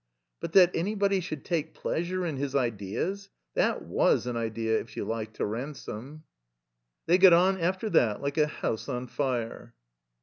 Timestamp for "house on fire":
8.47-9.75